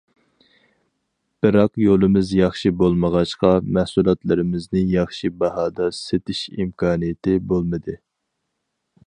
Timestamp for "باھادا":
5.45-5.93